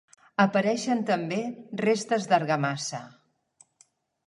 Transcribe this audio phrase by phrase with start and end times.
[0.45, 1.37] Apareixen també
[1.83, 3.05] restes d'argamassa.